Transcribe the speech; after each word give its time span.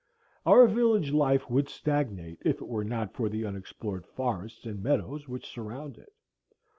Our 0.47 0.67
village 0.67 1.11
life 1.11 1.47
would 1.47 1.69
stagnate 1.69 2.39
if 2.43 2.55
it 2.55 2.67
were 2.67 2.83
not 2.83 3.13
for 3.13 3.29
the 3.29 3.45
unexplored 3.45 4.07
forests 4.07 4.65
and 4.65 4.81
meadows 4.81 5.27
which 5.27 5.45
surround 5.47 5.99
it. 5.99 6.11